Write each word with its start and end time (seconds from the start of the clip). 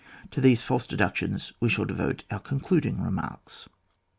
To 0.31 0.41
Uiese 0.41 0.63
false 0.63 0.87
deductions 0.87 1.53
we 1.59 1.69
shall 1.69 1.85
devote 1.85 2.23
our 2.31 2.39
concluding 2.39 2.99
remarks. 2.99 3.69